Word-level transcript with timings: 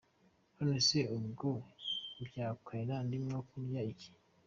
None 0.55 0.77
se 0.87 0.99
ubwo 1.17 1.49
byakwera 2.25 2.95
ndimo 3.07 3.37
kurya 3.49 3.81
iki?”. 3.91 4.11